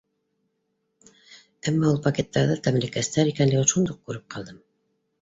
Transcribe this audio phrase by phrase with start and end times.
[1.73, 4.63] Әммә ул пакеттарҙа тәмлекәстәр икәнлеген шундуҡ күреп ҡалдым.